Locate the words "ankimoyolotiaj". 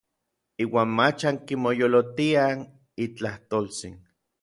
1.31-2.51